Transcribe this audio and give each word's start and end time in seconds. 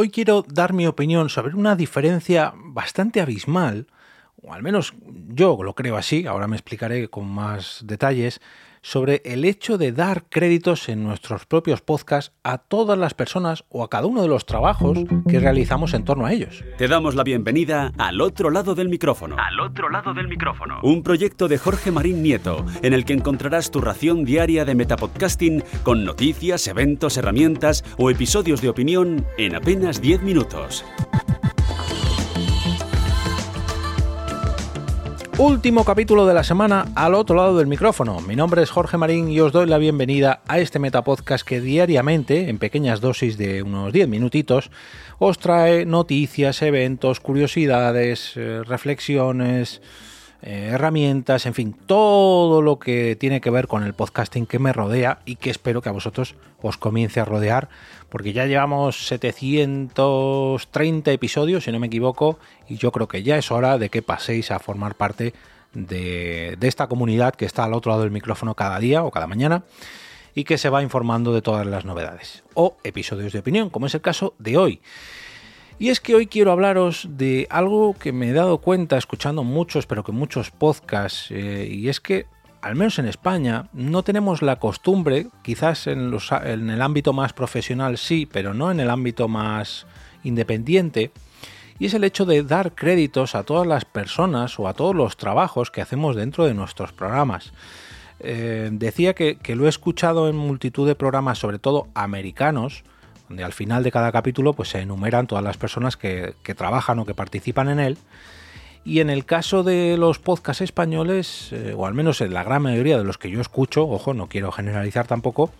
Hoy 0.00 0.10
quiero 0.10 0.44
dar 0.46 0.74
mi 0.74 0.86
opinión 0.86 1.28
sobre 1.28 1.56
una 1.56 1.74
diferencia 1.74 2.52
bastante 2.54 3.20
abismal, 3.20 3.88
o 4.40 4.54
al 4.54 4.62
menos 4.62 4.94
yo 5.26 5.60
lo 5.60 5.74
creo 5.74 5.96
así, 5.96 6.24
ahora 6.24 6.46
me 6.46 6.54
explicaré 6.54 7.08
con 7.08 7.28
más 7.28 7.80
detalles, 7.82 8.40
sobre 8.88 9.20
el 9.26 9.44
hecho 9.44 9.76
de 9.76 9.92
dar 9.92 10.24
créditos 10.30 10.88
en 10.88 11.04
nuestros 11.04 11.44
propios 11.44 11.82
podcasts 11.82 12.32
a 12.42 12.56
todas 12.56 12.96
las 12.96 13.12
personas 13.12 13.64
o 13.68 13.84
a 13.84 13.90
cada 13.90 14.06
uno 14.06 14.22
de 14.22 14.28
los 14.28 14.46
trabajos 14.46 15.00
que 15.28 15.40
realizamos 15.40 15.92
en 15.92 16.06
torno 16.06 16.24
a 16.24 16.32
ellos. 16.32 16.64
Te 16.78 16.88
damos 16.88 17.14
la 17.14 17.22
bienvenida 17.22 17.92
al 17.98 18.22
otro 18.22 18.48
lado 18.48 18.74
del 18.74 18.88
micrófono. 18.88 19.36
Al 19.38 19.60
otro 19.60 19.90
lado 19.90 20.14
del 20.14 20.26
micrófono. 20.26 20.80
Un 20.82 21.02
proyecto 21.02 21.48
de 21.48 21.58
Jorge 21.58 21.90
Marín 21.90 22.22
Nieto, 22.22 22.64
en 22.80 22.94
el 22.94 23.04
que 23.04 23.12
encontrarás 23.12 23.70
tu 23.70 23.82
ración 23.82 24.24
diaria 24.24 24.64
de 24.64 24.74
metapodcasting 24.74 25.62
con 25.82 26.06
noticias, 26.06 26.66
eventos, 26.66 27.18
herramientas 27.18 27.84
o 27.98 28.08
episodios 28.08 28.62
de 28.62 28.70
opinión 28.70 29.26
en 29.36 29.54
apenas 29.54 30.00
10 30.00 30.22
minutos. 30.22 30.82
Último 35.38 35.84
capítulo 35.84 36.26
de 36.26 36.34
la 36.34 36.42
semana 36.42 36.86
al 36.96 37.14
otro 37.14 37.36
lado 37.36 37.56
del 37.56 37.68
micrófono. 37.68 38.20
Mi 38.20 38.34
nombre 38.34 38.60
es 38.60 38.70
Jorge 38.70 38.96
Marín 38.96 39.28
y 39.28 39.38
os 39.38 39.52
doy 39.52 39.68
la 39.68 39.78
bienvenida 39.78 40.40
a 40.48 40.58
este 40.58 40.80
Metapodcast 40.80 41.46
que 41.46 41.60
diariamente, 41.60 42.48
en 42.48 42.58
pequeñas 42.58 43.00
dosis 43.00 43.38
de 43.38 43.62
unos 43.62 43.92
10 43.92 44.08
minutitos, 44.08 44.72
os 45.20 45.38
trae 45.38 45.86
noticias, 45.86 46.60
eventos, 46.62 47.20
curiosidades, 47.20 48.32
eh, 48.34 48.62
reflexiones, 48.66 49.80
eh, 50.42 50.70
herramientas, 50.72 51.46
en 51.46 51.54
fin, 51.54 51.74
todo 51.86 52.62
lo 52.62 52.78
que 52.78 53.16
tiene 53.16 53.40
que 53.40 53.50
ver 53.50 53.66
con 53.66 53.82
el 53.82 53.94
podcasting 53.94 54.46
que 54.46 54.58
me 54.58 54.72
rodea 54.72 55.20
y 55.24 55.36
que 55.36 55.50
espero 55.50 55.82
que 55.82 55.88
a 55.88 55.92
vosotros 55.92 56.34
os 56.62 56.76
comience 56.76 57.18
a 57.18 57.24
rodear, 57.24 57.68
porque 58.08 58.32
ya 58.32 58.46
llevamos 58.46 59.08
730 59.08 61.10
episodios, 61.10 61.64
si 61.64 61.72
no 61.72 61.80
me 61.80 61.88
equivoco, 61.88 62.38
y 62.68 62.76
yo 62.76 62.92
creo 62.92 63.08
que 63.08 63.24
ya 63.24 63.36
es 63.36 63.50
hora 63.50 63.78
de 63.78 63.88
que 63.88 64.02
paséis 64.02 64.52
a 64.52 64.60
formar 64.60 64.94
parte 64.94 65.34
de, 65.74 66.56
de 66.58 66.68
esta 66.68 66.86
comunidad 66.86 67.34
que 67.34 67.44
está 67.44 67.64
al 67.64 67.74
otro 67.74 67.90
lado 67.90 68.02
del 68.02 68.12
micrófono 68.12 68.54
cada 68.54 68.78
día 68.78 69.02
o 69.02 69.10
cada 69.10 69.26
mañana 69.26 69.64
y 70.34 70.44
que 70.44 70.56
se 70.56 70.70
va 70.70 70.84
informando 70.84 71.34
de 71.34 71.42
todas 71.42 71.66
las 71.66 71.84
novedades 71.84 72.44
o 72.54 72.76
episodios 72.84 73.32
de 73.32 73.40
opinión, 73.40 73.70
como 73.70 73.86
es 73.86 73.94
el 73.94 74.02
caso 74.02 74.34
de 74.38 74.56
hoy. 74.56 74.80
Y 75.80 75.90
es 75.90 76.00
que 76.00 76.16
hoy 76.16 76.26
quiero 76.26 76.50
hablaros 76.50 77.06
de 77.10 77.46
algo 77.50 77.94
que 77.94 78.12
me 78.12 78.30
he 78.30 78.32
dado 78.32 78.58
cuenta 78.58 78.98
escuchando 78.98 79.44
muchos, 79.44 79.86
pero 79.86 80.02
que 80.02 80.10
muchos 80.10 80.50
podcasts, 80.50 81.30
eh, 81.30 81.68
y 81.70 81.88
es 81.88 82.00
que, 82.00 82.26
al 82.60 82.74
menos 82.74 82.98
en 82.98 83.06
España, 83.06 83.68
no 83.72 84.02
tenemos 84.02 84.42
la 84.42 84.56
costumbre, 84.56 85.28
quizás 85.42 85.86
en, 85.86 86.12
el 86.12 86.82
ámbito 86.82 87.12
más 87.12 87.32
profesional 87.32 87.96
sí, 87.96 88.26
pero 88.26 88.54
no 88.54 88.72
en 88.72 88.80
el 88.80 88.90
ámbito 88.90 89.28
más 89.28 89.86
independiente, 90.24 91.12
y 91.78 91.86
es 91.86 91.94
el 91.94 92.02
hecho 92.02 92.26
de 92.26 92.42
dar 92.42 92.74
créditos 92.74 93.36
a 93.36 93.44
todas 93.44 93.64
las 93.64 93.84
personas 93.84 94.58
o 94.58 94.66
a 94.66 94.74
todos 94.74 94.96
los 94.96 95.16
trabajos 95.16 95.70
que 95.70 95.80
hacemos 95.80 96.16
dentro 96.16 96.44
de 96.44 96.54
nuestros 96.54 96.92
programas. 96.92 97.52
Eh, 98.18 98.70
decía 98.72 99.14
que, 99.14 99.38
lo 99.54 99.66
he 99.66 99.68
escuchado 99.68 100.28
en 100.28 100.34
multitud 100.34 100.88
de 100.88 100.96
programas, 100.96 101.38
sobre 101.38 101.60
todo 101.60 101.86
americanos, 101.94 102.82
donde 103.28 103.44
al 103.44 103.52
final 103.52 103.82
de 103.82 103.92
cada 103.92 104.12
capítulo 104.12 104.52
pues, 104.52 104.70
se 104.70 104.80
enumeran 104.80 105.26
todas 105.26 105.44
las 105.44 105.56
personas 105.56 105.96
que, 105.96 106.34
trabajan 106.56 106.98
o 106.98 107.06
que 107.06 107.14
participan 107.14 107.68
en 107.68 107.80
él. 107.80 107.98
Y 108.84 109.00
en 109.00 109.10
el 109.10 109.26
caso 109.26 109.64
de 109.64 109.96
los 109.98 110.18
podcasts 110.18 110.62
españoles, 110.62 111.50
eh, 111.52 111.74
o 111.76 111.86
al 111.86 111.94
menos 111.94 112.20
en 112.20 112.32
la 112.32 112.42
gran 112.42 112.62
mayoría 112.62 112.96
de 112.96 113.04
los 113.04 113.18
que 113.18 113.30
yo 113.30 113.40
escucho, 113.40 113.86
ojo, 113.86 114.14
no 114.14 114.28
quiero 114.28 114.50
generalizar 114.50 115.06
tampoco, 115.06 115.50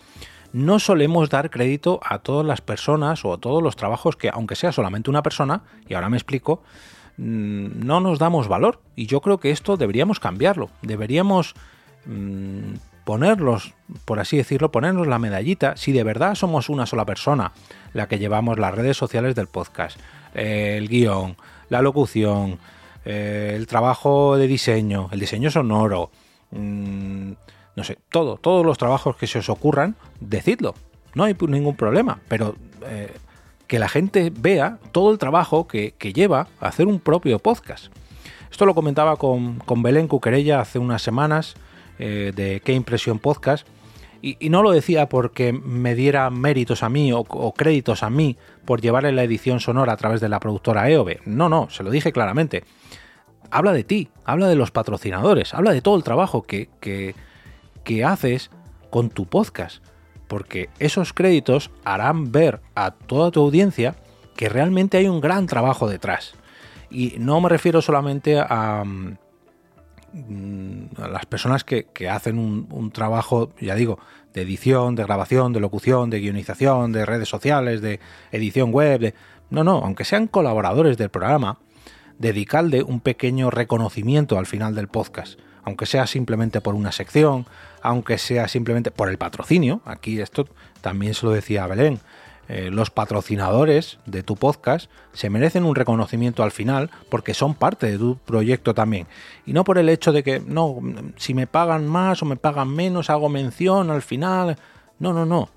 no 0.53 0.79
solemos 0.79 1.29
dar 1.29 1.51
crédito 1.51 2.01
a 2.03 2.21
todas 2.21 2.47
las 2.47 2.63
personas 2.63 3.25
o 3.25 3.35
a 3.35 3.39
todos 3.39 3.63
los 3.63 3.77
trabajos 3.77 4.17
que, 4.17 4.31
aunque 4.33 4.57
sea 4.57 4.73
solamente 4.73 5.11
una 5.11 5.23
persona, 5.23 5.63
y 5.87 5.95
ahora 5.95 6.09
me 6.09 6.17
explico, 6.17 6.63
mm, 7.19 7.85
no 7.85 8.01
nos 8.01 8.19
damos 8.19 8.49
valor. 8.49 8.81
Y 8.97 9.07
yo 9.07 9.21
creo 9.21 9.39
que 9.39 9.51
esto 9.51 9.77
deberíamos 9.77 10.21
cambiarlo. 10.21 10.71
Deberíamos 10.81 11.55
mm, 12.07 12.75
ponerlos, 13.09 13.73
por 14.05 14.21
así 14.21 14.37
decirlo, 14.37 14.71
ponernos 14.71 15.07
la 15.07 15.19
medallita, 15.19 15.79
si 15.79 15.93
de 15.93 16.05
verdad 16.05 16.35
somos 16.35 16.69
una 16.69 16.85
sola 16.85 17.07
persona 17.07 17.53
la 17.95 18.07
que 18.07 18.19
llevamos 18.19 18.59
las 18.59 18.75
redes 18.75 18.99
sociales 18.99 19.35
del 19.35 19.47
podcast, 19.47 19.99
el 20.35 20.89
guion, 20.89 21.35
la 21.71 21.81
locución, 21.81 22.59
eh, 23.07 23.55
el 23.57 23.67
trabajo 23.67 24.37
de 24.37 24.47
diseño, 24.47 25.09
el 25.11 25.21
diseño 25.21 25.51
sonoro, 25.51 26.11
mm, 26.51 27.31
no 27.77 27.83
sé, 27.83 27.97
todo, 28.11 28.37
todos 28.37 28.67
los 28.67 28.77
trabajos 28.77 29.17
que 29.17 29.27
se 29.27 29.39
os 29.39 29.49
ocurran, 29.49 29.97
decidlo, 30.21 30.75
no 31.15 31.25
hay 31.25 31.35
ningún 31.49 31.77
problema, 31.77 32.21
pero 32.29 32.57
eh, 32.83 33.15
que 33.67 33.79
la 33.79 33.89
gente 33.89 34.31
vea 34.39 34.81
todo 34.93 35.13
el 35.13 35.17
trabajo 35.17 35.67
que, 35.67 35.95
lleva 36.13 36.49
a 36.61 36.69
hacer 36.69 36.87
un 36.87 37.01
propio 37.01 37.39
podcast. 37.39 37.87
Esto 38.51 38.67
lo 38.67 38.75
comentaba 38.75 39.17
con, 39.17 39.61
con 39.61 39.83
Belén 39.83 40.09
Cuquerella 40.09 40.61
hace 40.61 40.79
unas 40.79 41.01
semanas 41.01 41.57
eh, 41.99 42.33
de 42.35 42.61
Qué 42.61 42.73
Impresión 42.73 43.19
Podcast. 43.19 43.67
Y, 44.21 44.37
no 44.49 44.63
lo 44.63 44.73
decía 44.73 45.09
porque 45.09 45.53
me 45.53 45.95
diera 45.95 46.29
méritos 46.31 46.83
a 46.83 46.89
mí 46.89 47.13
o, 47.13 47.25
créditos 47.53 48.03
a 48.03 48.11
mí 48.11 48.37
por 48.65 48.81
llevarle 48.81 49.13
la 49.13 49.23
edición 49.23 49.61
sonora 49.61 49.93
a 49.93 49.97
través 49.97 50.21
de 50.21 50.29
la 50.29 50.41
productora 50.41 50.91
EOB. 50.91 51.19
No, 51.25 51.49
no, 51.49 51.71
se 51.71 51.85
lo 51.85 51.91
dije 51.91 52.13
claramente. 52.13 52.65
Habla 53.51 53.73
de 53.73 53.85
ti, 53.85 54.11
habla 54.25 54.49
de 54.49 54.57
los 54.57 54.71
patrocinadores, 54.71 55.55
habla 55.55 55.73
de 55.73 55.83
todo 55.83 55.97
el 55.97 56.03
trabajo 56.03 56.43
que, 56.43 56.69
que, 56.81 57.15
que 57.85 58.05
haces 58.05 58.51
con 58.91 59.09
tu 59.11 59.27
podcast. 59.27 59.85
Porque 60.27 60.69
esos 60.79 61.13
créditos 61.13 61.71
harán 61.85 62.33
ver 62.33 62.61
a 62.75 62.91
toda 62.91 63.31
tu 63.31 63.41
audiencia 63.41 63.95
que 64.37 64.49
realmente 64.49 64.99
hay 64.99 65.09
un 65.09 65.21
gran 65.21 65.47
trabajo 65.47 65.89
detrás. 65.89 66.35
Y 66.91 67.15
no 67.19 67.41
me 67.41 67.49
refiero 67.49 67.83
solamente 67.83 68.39
a, 68.39 68.85
Mm, 70.13 70.87
las 70.97 71.27
personas 71.27 71.65
que, 71.65 71.87
hacen 72.11 72.39
un, 72.39 72.91
trabajo, 72.93 73.53
ya 73.61 73.75
digo, 73.75 73.99
de 74.33 74.43
edición, 74.43 74.95
de 74.95 75.05
grabación, 75.05 75.53
de 75.53 75.61
locución, 75.61 76.11
de 76.11 76.21
guionización, 76.21 76.93
de 76.93 77.05
redes 77.05 77.29
sociales, 77.29 77.83
de 77.83 78.01
edición 78.33 78.73
web, 78.73 79.15
no, 79.51 79.65
no, 79.65 79.79
aunque 79.79 80.05
sean 80.05 80.27
colaboradores 80.27 80.97
del 80.97 81.11
programa, 81.11 81.59
dedicarle 82.19 82.83
un 82.83 83.01
pequeño 83.01 83.51
reconocimiento 83.51 84.39
al 84.39 84.47
final 84.47 84.75
del 84.75 84.89
podcast, 84.89 85.39
aunque 85.63 85.87
sea 85.87 86.07
simplemente 86.07 86.61
por 86.61 86.75
una 86.75 86.93
sección, 86.93 87.47
aunque 87.83 88.19
sea 88.19 88.49
simplemente 88.49 88.91
por 88.91 89.09
el 89.11 89.19
patrocinio, 89.19 89.83
aquí 89.85 90.21
esto 90.21 90.49
también 90.81 91.15
se 91.15 91.27
lo 91.27 91.33
decía 91.33 91.67
Belén, 91.67 92.01
eh, 92.49 92.71
los 92.73 92.91
patrocinadores 92.91 93.99
de 94.07 94.23
tu 94.23 94.35
podcast 94.37 94.91
se 95.13 95.29
merecen 95.29 95.65
un 95.65 95.75
reconocimiento 95.75 96.43
al 96.43 96.51
final 96.51 96.91
porque 97.11 97.35
son 97.35 97.55
parte 97.55 97.91
de 97.91 97.99
tu 97.99 98.17
proyecto 98.17 98.75
también. 98.75 99.07
Y 99.45 99.53
no 99.53 99.65
por 99.65 99.77
el 99.77 99.91
hecho 99.91 100.13
de 100.13 100.23
que, 100.23 100.41
no, 100.41 100.79
si 101.17 101.35
me 101.35 101.47
pagan 101.47 101.87
más 101.87 102.23
o 102.23 102.27
me 102.27 102.37
pagan 102.37 102.69
menos, 102.69 103.11
hago 103.11 103.29
mención 103.29 103.91
al 103.91 104.01
final. 104.01 104.57
No, 104.99 105.13
no, 105.13 105.27
no. 105.27 105.51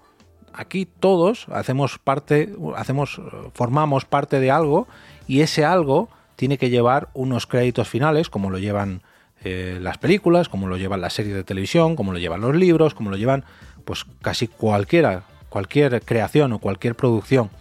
Aquí 0.54 0.86
todos 0.86 1.48
hacemos 1.50 1.98
parte, 1.98 2.54
hacemos, 2.76 3.22
formamos 3.54 4.04
parte 4.04 4.42
de 4.42 4.52
algo 4.52 4.88
y 5.28 5.40
ese 5.40 5.64
algo 5.64 6.10
tiene 6.36 6.58
que 6.58 6.70
llevar 6.70 7.08
unos 7.14 7.48
créditos 7.48 7.88
finales, 7.88 8.30
como 8.30 8.50
lo 8.50 8.58
llevan 8.58 9.02
eh, 9.46 9.80
las 9.82 9.98
películas, 9.98 10.50
como 10.50 10.68
lo 10.68 10.76
llevan 10.76 11.00
las 11.00 11.14
series 11.14 11.36
de 11.36 11.46
televisión, 11.46 11.96
como 11.96 12.12
lo 12.12 12.20
llevan 12.20 12.42
los 12.42 12.54
libros, 12.54 12.94
como 12.94 13.12
lo 13.12 13.16
llevan 13.16 13.46
pues 13.86 14.06
casi 14.22 14.48
cualquiera 14.48 15.24
cualquier 15.52 16.02
creación 16.02 16.54
o 16.54 16.60
cualquier 16.60 16.96
producción. 16.96 17.52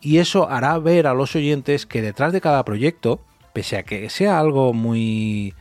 Y 0.00 0.18
eso 0.18 0.48
hará 0.48 0.76
ver 0.78 1.06
a 1.06 1.14
los 1.14 1.36
oyentes 1.36 1.84
que 1.84 2.00
detrás 2.00 2.32
de 2.32 2.40
cada 2.40 2.64
proyecto, 2.64 3.20
pese 3.52 3.76
a 3.76 3.82
que 3.82 4.08
sea 4.08 4.40
algo 4.40 4.72
muy 4.72 5.54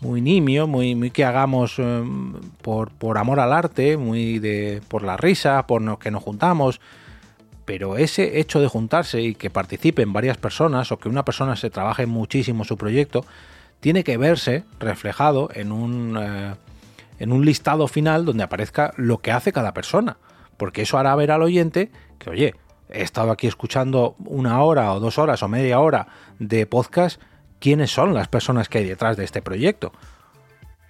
muy 0.00 0.20
nimio, 0.20 0.66
muy, 0.66 0.96
muy 0.96 1.12
que 1.12 1.24
hagamos 1.24 1.78
em, 1.78 2.32
por, 2.60 2.90
por, 2.90 3.18
amor 3.18 3.38
al 3.38 3.52
arte, 3.52 3.96
muy 3.96 4.40
de 4.40 4.82
por 4.88 5.04
la 5.04 5.16
risa, 5.16 5.64
por 5.68 5.98
que 6.00 6.10
nos 6.10 6.24
juntamos, 6.24 6.80
pero 7.64 7.96
ese 7.96 8.40
hecho 8.40 8.60
de 8.60 8.66
juntarse 8.66 9.22
y 9.22 9.36
que 9.36 9.48
participen 9.48 10.12
varias 10.12 10.38
personas 10.38 10.90
o 10.90 10.98
que 10.98 11.08
una 11.08 11.24
persona 11.24 11.54
se 11.54 11.70
trabaje 11.70 12.06
muchísimo 12.06 12.64
su 12.64 12.76
proyecto, 12.76 13.24
tiene 13.78 14.02
que 14.02 14.16
verse 14.16 14.64
reflejado 14.80 15.50
en 15.54 15.70
un, 15.70 16.18
eh, 16.20 16.54
en 17.20 17.32
un 17.32 17.44
listado 17.44 17.86
final 17.86 18.24
donde 18.24 18.42
aparezca 18.42 18.92
lo 18.96 19.18
que 19.18 19.30
hace 19.30 19.52
cada 19.52 19.72
persona 19.72 20.16
porque 20.62 20.82
eso 20.82 20.96
hará 20.96 21.16
ver 21.16 21.32
al 21.32 21.42
oyente 21.42 21.90
que, 22.20 22.30
oye, 22.30 22.54
he 22.88 23.02
estado 23.02 23.32
aquí 23.32 23.48
escuchando 23.48 24.14
una 24.24 24.62
hora 24.62 24.92
o 24.92 25.00
dos 25.00 25.18
horas 25.18 25.42
o 25.42 25.48
media 25.48 25.80
hora 25.80 26.06
de 26.38 26.66
podcast, 26.66 27.20
¿quiénes 27.58 27.90
son 27.90 28.14
las 28.14 28.28
personas 28.28 28.68
que 28.68 28.78
hay 28.78 28.84
detrás 28.84 29.16
de 29.16 29.24
este 29.24 29.42
proyecto? 29.42 29.90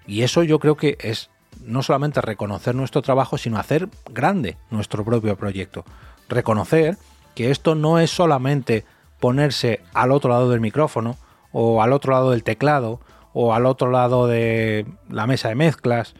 Y 0.06 0.24
eso 0.24 0.42
yo 0.42 0.58
creo 0.58 0.76
que 0.76 0.98
es 1.00 1.30
no 1.64 1.82
solamente 1.82 2.20
reconocer 2.20 2.74
nuestro 2.74 3.00
trabajo, 3.00 3.38
sino 3.38 3.58
hacer 3.58 3.88
grande 4.10 4.58
nuestro 4.68 5.06
propio 5.06 5.36
proyecto. 5.36 5.86
Reconocer 6.28 6.98
que 7.34 7.50
esto 7.50 7.74
no 7.74 7.98
es 7.98 8.10
solamente 8.10 8.84
ponerse 9.20 9.80
al 9.94 10.12
otro 10.12 10.28
lado 10.28 10.50
del 10.50 10.60
micrófono, 10.60 11.16
o 11.50 11.82
al 11.82 11.94
otro 11.94 12.12
lado 12.12 12.32
del 12.32 12.44
teclado, 12.44 13.00
o 13.32 13.54
al 13.54 13.64
otro 13.64 13.90
lado 13.90 14.26
de 14.26 14.84
la 15.08 15.26
mesa 15.26 15.48
de 15.48 15.54
mezclas, 15.54 16.14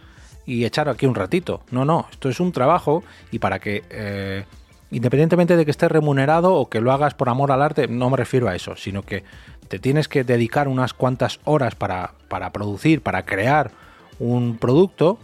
y 0.47 0.65
echar 0.65 0.89
aquí 0.89 1.07
un 1.07 1.15
ratito. 1.15 1.63
No, 1.71 1.85
no, 1.85 2.07
esto 2.11 2.29
es 2.29 2.41
un 2.41 2.53
trabajo 2.53 3.03
y 3.31 3.39
para 3.39 3.59
que 3.59 3.83
eh, 3.91 4.45
independientemente 4.91 5.57
de 5.57 5.65
que 5.65 5.71
estés 5.71 5.91
remunerado 5.91 6.55
o 6.55 6.69
que 6.69 6.81
lo 6.81 6.93
hagas 6.93 7.15
por 7.15 7.29
amor 7.29 7.51
al 7.51 7.63
arte, 7.63 7.89
no 7.89 8.11
me 8.11 8.17
refiero 8.17 8.49
a 8.49 8.55
eso, 8.55 8.77
sino 8.77 9.03
que 9.03 9.25
te 9.69 9.79
tienes 9.79 10.07
que 10.07 10.23
dedicar 10.23 10.69
unas 10.69 10.93
cuantas 10.93 11.41
horas 11.45 11.75
para, 11.75 12.13
para 12.29 12.53
producir, 12.53 13.01
para 13.01 13.25
crear 13.25 13.71
un 14.19 14.59
producto 14.59 15.19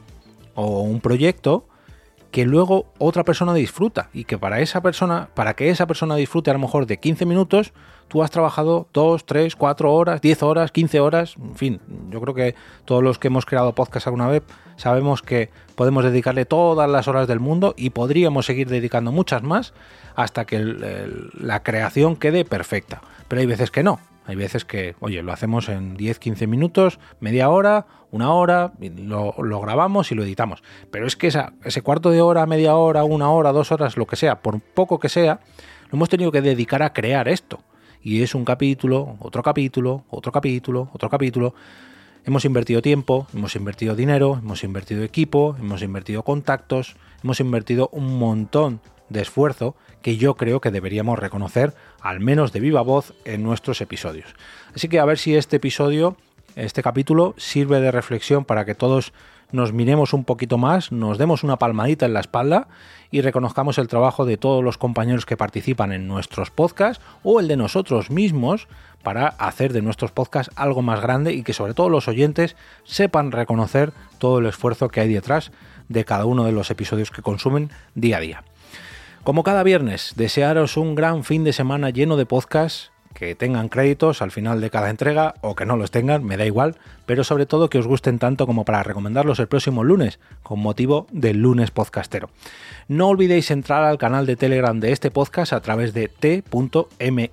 o 0.54 0.80
un 0.80 1.00
proyecto 1.00 1.67
que 2.30 2.44
luego 2.44 2.86
otra 2.98 3.24
persona 3.24 3.54
disfruta 3.54 4.10
y 4.12 4.24
que 4.24 4.38
para 4.38 4.60
esa 4.60 4.82
persona, 4.82 5.28
para 5.34 5.54
que 5.54 5.70
esa 5.70 5.86
persona 5.86 6.14
disfrute 6.16 6.50
a 6.50 6.54
lo 6.54 6.58
mejor 6.58 6.86
de 6.86 6.98
15 6.98 7.24
minutos, 7.24 7.72
tú 8.08 8.22
has 8.22 8.30
trabajado 8.30 8.86
2, 8.92 9.24
3, 9.24 9.56
4 9.56 9.92
horas, 9.92 10.20
10 10.20 10.42
horas, 10.42 10.70
15 10.70 11.00
horas, 11.00 11.34
en 11.38 11.56
fin, 11.56 11.80
yo 12.10 12.20
creo 12.20 12.34
que 12.34 12.54
todos 12.84 13.02
los 13.02 13.18
que 13.18 13.28
hemos 13.28 13.46
creado 13.46 13.74
podcast 13.74 14.06
alguna 14.06 14.28
vez 14.28 14.42
sabemos 14.76 15.22
que 15.22 15.50
podemos 15.74 16.04
dedicarle 16.04 16.44
todas 16.44 16.88
las 16.88 17.08
horas 17.08 17.28
del 17.28 17.40
mundo 17.40 17.74
y 17.76 17.90
podríamos 17.90 18.46
seguir 18.46 18.68
dedicando 18.68 19.10
muchas 19.10 19.42
más 19.42 19.72
hasta 20.14 20.44
que 20.44 20.58
la 21.38 21.62
creación 21.62 22.16
quede 22.16 22.44
perfecta. 22.44 23.00
Pero 23.28 23.40
hay 23.40 23.46
veces 23.46 23.70
que 23.70 23.82
no, 23.82 24.00
hay 24.28 24.36
veces 24.36 24.66
que, 24.66 24.94
oye, 25.00 25.22
lo 25.22 25.32
hacemos 25.32 25.70
en 25.70 25.96
10, 25.96 26.18
15 26.18 26.46
minutos, 26.46 27.00
media 27.18 27.48
hora, 27.48 27.86
una 28.10 28.30
hora, 28.34 28.74
lo, 28.78 29.34
lo 29.38 29.60
grabamos 29.62 30.12
y 30.12 30.14
lo 30.14 30.22
editamos. 30.22 30.62
Pero 30.90 31.06
es 31.06 31.16
que 31.16 31.28
ese 31.64 31.82
cuarto 31.82 32.10
de 32.10 32.20
hora, 32.20 32.44
media 32.44 32.76
hora, 32.76 33.04
una 33.04 33.30
hora, 33.30 33.52
dos 33.52 33.72
horas, 33.72 33.96
lo 33.96 34.06
que 34.06 34.16
sea, 34.16 34.42
por 34.42 34.60
poco 34.60 34.98
que 34.98 35.08
sea, 35.08 35.40
lo 35.90 35.96
hemos 35.96 36.10
tenido 36.10 36.30
que 36.30 36.42
dedicar 36.42 36.82
a 36.82 36.92
crear 36.92 37.26
esto. 37.26 37.60
Y 38.02 38.22
es 38.22 38.34
un 38.34 38.44
capítulo, 38.44 39.16
otro 39.18 39.42
capítulo, 39.42 40.04
otro 40.10 40.30
capítulo, 40.30 40.90
otro 40.92 41.08
capítulo. 41.08 41.54
Hemos 42.26 42.44
invertido 42.44 42.82
tiempo, 42.82 43.26
hemos 43.32 43.56
invertido 43.56 43.96
dinero, 43.96 44.40
hemos 44.42 44.62
invertido 44.62 45.04
equipo, 45.04 45.56
hemos 45.58 45.80
invertido 45.80 46.22
contactos, 46.22 46.96
hemos 47.24 47.40
invertido 47.40 47.88
un 47.92 48.18
montón 48.18 48.82
de 49.08 49.20
esfuerzo 49.20 49.74
que 50.02 50.16
yo 50.16 50.34
creo 50.34 50.60
que 50.60 50.70
deberíamos 50.70 51.18
reconocer, 51.18 51.74
al 52.00 52.20
menos 52.20 52.52
de 52.52 52.60
viva 52.60 52.82
voz, 52.82 53.14
en 53.24 53.42
nuestros 53.42 53.80
episodios. 53.80 54.34
Así 54.74 54.88
que 54.88 55.00
a 55.00 55.04
ver 55.04 55.18
si 55.18 55.36
este 55.36 55.56
episodio, 55.56 56.16
este 56.56 56.82
capítulo, 56.82 57.34
sirve 57.36 57.80
de 57.80 57.90
reflexión 57.90 58.44
para 58.44 58.64
que 58.64 58.74
todos 58.74 59.12
nos 59.50 59.72
miremos 59.72 60.12
un 60.12 60.24
poquito 60.24 60.58
más, 60.58 60.92
nos 60.92 61.18
demos 61.18 61.42
una 61.42 61.56
palmadita 61.56 62.06
en 62.06 62.12
la 62.12 62.20
espalda 62.20 62.68
y 63.10 63.22
reconozcamos 63.22 63.78
el 63.78 63.88
trabajo 63.88 64.26
de 64.26 64.36
todos 64.36 64.62
los 64.62 64.76
compañeros 64.76 65.24
que 65.24 65.36
participan 65.36 65.92
en 65.92 66.06
nuestros 66.06 66.50
podcasts 66.50 67.02
o 67.22 67.40
el 67.40 67.48
de 67.48 67.56
nosotros 67.56 68.10
mismos 68.10 68.68
para 69.02 69.28
hacer 69.28 69.72
de 69.72 69.80
nuestros 69.80 70.12
podcasts 70.12 70.52
algo 70.56 70.82
más 70.82 71.00
grande 71.00 71.32
y 71.32 71.42
que 71.42 71.54
sobre 71.54 71.74
todo 71.74 71.88
los 71.88 72.08
oyentes 72.08 72.56
sepan 72.84 73.32
reconocer 73.32 73.92
todo 74.18 74.40
el 74.40 74.46
esfuerzo 74.46 74.88
que 74.88 75.00
hay 75.00 75.12
detrás 75.12 75.50
de 75.88 76.04
cada 76.04 76.26
uno 76.26 76.44
de 76.44 76.52
los 76.52 76.70
episodios 76.70 77.10
que 77.10 77.22
consumen 77.22 77.70
día 77.94 78.18
a 78.18 78.20
día. 78.20 78.44
Como 79.28 79.42
cada 79.42 79.62
viernes, 79.62 80.14
desearos 80.16 80.78
un 80.78 80.94
gran 80.94 81.22
fin 81.22 81.44
de 81.44 81.52
semana 81.52 81.90
lleno 81.90 82.16
de 82.16 82.24
podcasts 82.24 82.92
que 83.12 83.34
tengan 83.34 83.68
créditos 83.68 84.22
al 84.22 84.30
final 84.30 84.62
de 84.62 84.70
cada 84.70 84.88
entrega 84.88 85.34
o 85.42 85.54
que 85.54 85.66
no 85.66 85.76
los 85.76 85.90
tengan, 85.90 86.24
me 86.24 86.38
da 86.38 86.46
igual, 86.46 86.76
pero 87.04 87.24
sobre 87.24 87.44
todo 87.44 87.68
que 87.68 87.76
os 87.76 87.86
gusten 87.86 88.18
tanto 88.18 88.46
como 88.46 88.64
para 88.64 88.82
recomendarlos 88.82 89.38
el 89.38 89.46
próximo 89.46 89.84
lunes, 89.84 90.18
con 90.42 90.60
motivo 90.60 91.06
del 91.12 91.42
lunes 91.42 91.70
podcastero. 91.70 92.30
No 92.88 93.08
olvidéis 93.08 93.50
entrar 93.50 93.84
al 93.84 93.98
canal 93.98 94.24
de 94.24 94.36
Telegram 94.36 94.80
de 94.80 94.92
este 94.92 95.10
podcast 95.10 95.52
a 95.52 95.60
través 95.60 95.92
de 95.92 96.08
t.me 96.08 97.30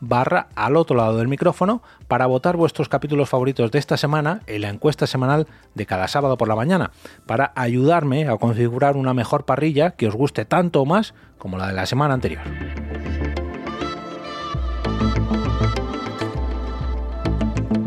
barra 0.00 0.48
al 0.54 0.76
otro 0.76 0.96
lado 0.96 1.16
del 1.16 1.28
micrófono 1.28 1.82
para 2.06 2.26
votar 2.26 2.56
vuestros 2.56 2.88
capítulos 2.88 3.28
favoritos 3.28 3.70
de 3.70 3.78
esta 3.78 3.96
semana 3.96 4.40
en 4.46 4.62
la 4.62 4.68
encuesta 4.68 5.06
semanal 5.06 5.46
de 5.74 5.86
cada 5.86 6.08
sábado 6.08 6.36
por 6.36 6.48
la 6.48 6.56
mañana, 6.56 6.90
para 7.26 7.52
ayudarme 7.54 8.28
a 8.28 8.36
configurar 8.36 8.96
una 8.96 9.14
mejor 9.14 9.44
parrilla 9.44 9.92
que 9.92 10.06
os 10.06 10.14
guste 10.14 10.44
tanto 10.44 10.82
o 10.82 10.86
más 10.86 11.14
como 11.38 11.58
la 11.58 11.68
de 11.68 11.74
la 11.74 11.86
semana 11.86 12.14
anterior. 12.14 12.42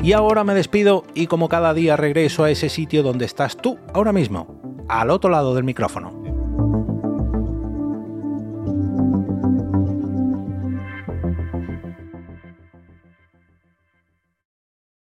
Y 0.03 0.13
ahora 0.13 0.43
me 0.43 0.55
despido 0.55 1.03
y 1.13 1.27
como 1.27 1.47
cada 1.47 1.75
día 1.75 1.95
regreso 1.95 2.43
a 2.43 2.49
ese 2.49 2.69
sitio 2.69 3.03
donde 3.03 3.25
estás 3.25 3.55
tú 3.55 3.77
ahora 3.93 4.11
mismo, 4.11 4.59
al 4.89 5.11
otro 5.11 5.29
lado 5.29 5.53
del 5.53 5.63
micrófono. 5.63 6.20